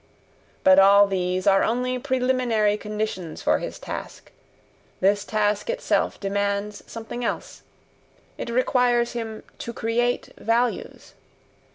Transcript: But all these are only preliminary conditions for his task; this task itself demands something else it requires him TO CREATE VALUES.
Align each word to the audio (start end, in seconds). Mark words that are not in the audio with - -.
But 0.63 0.79
all 0.79 1.05
these 1.05 1.45
are 1.45 1.61
only 1.63 1.99
preliminary 1.99 2.75
conditions 2.75 3.43
for 3.43 3.59
his 3.59 3.77
task; 3.77 4.31
this 4.99 5.23
task 5.23 5.69
itself 5.69 6.19
demands 6.19 6.81
something 6.91 7.23
else 7.23 7.61
it 8.35 8.49
requires 8.49 9.11
him 9.11 9.43
TO 9.59 9.73
CREATE 9.73 10.33
VALUES. 10.39 11.13